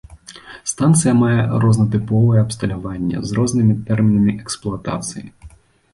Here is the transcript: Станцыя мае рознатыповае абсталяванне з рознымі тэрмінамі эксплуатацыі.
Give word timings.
Станцыя 0.71 1.13
мае 1.23 1.41
рознатыповае 1.65 2.39
абсталяванне 2.45 3.17
з 3.27 3.41
рознымі 3.41 3.73
тэрмінамі 3.91 4.37
эксплуатацыі. 4.43 5.25